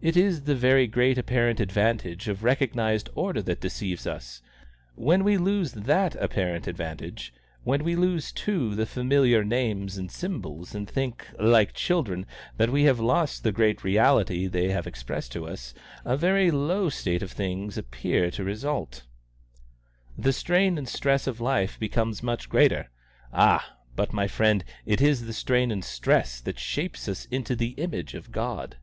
It 0.00 0.16
is 0.16 0.42
the 0.44 0.54
very 0.54 0.86
great 0.86 1.18
apparent 1.18 1.58
advantage 1.58 2.28
of 2.28 2.44
recognised 2.44 3.08
order 3.16 3.42
that 3.42 3.60
deceives 3.60 4.06
us! 4.06 4.40
When 4.94 5.24
we 5.24 5.36
lose 5.36 5.72
that 5.72 6.14
apparent 6.22 6.68
advantage, 6.68 7.34
when 7.64 7.82
we 7.82 7.96
lose, 7.96 8.30
too, 8.30 8.76
the 8.76 8.86
familiar 8.86 9.42
names 9.42 9.98
and 9.98 10.08
symbols, 10.08 10.72
and 10.72 10.88
think, 10.88 11.26
like 11.40 11.72
children, 11.72 12.26
that 12.58 12.70
we 12.70 12.84
have 12.84 13.00
lost 13.00 13.42
the 13.42 13.50
reality 13.52 14.46
they 14.46 14.70
have 14.70 14.86
expressed 14.86 15.32
to 15.32 15.48
us, 15.48 15.74
a 16.04 16.16
very 16.16 16.52
low 16.52 16.88
state 16.88 17.20
of 17.20 17.32
things 17.32 17.76
appears 17.76 18.34
to 18.36 18.44
result. 18.44 19.02
The 20.16 20.32
strain 20.32 20.78
and 20.78 20.88
stress 20.88 21.26
of 21.26 21.40
life 21.40 21.76
become 21.76 22.14
much 22.22 22.48
greater. 22.48 22.88
Ah! 23.32 23.78
but, 23.96 24.12
my 24.12 24.28
friend, 24.28 24.62
it 24.86 25.00
is 25.00 25.26
that 25.26 25.32
strain 25.32 25.72
and 25.72 25.84
stress 25.84 26.40
that 26.42 26.60
shape 26.60 26.94
us 27.08 27.24
into 27.32 27.56
the 27.56 27.70
image 27.70 28.14
of 28.14 28.30
God." 28.30 28.76